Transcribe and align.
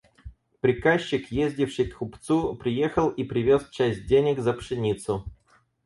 Приказчик, 0.61 1.29
ездивший 1.31 1.85
к 1.85 1.99
купцу, 1.99 2.55
приехал 2.55 3.09
и 3.11 3.23
привез 3.23 3.69
часть 3.69 4.07
денег 4.07 4.39
за 4.39 4.53
пшеницу. 4.53 5.25